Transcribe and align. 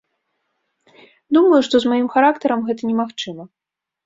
Думаю, 1.37 1.59
што 1.67 1.75
з 1.83 1.93
маім 1.93 2.07
характарам 2.15 2.65
гэта 2.71 2.81
немагчыма. 2.95 3.43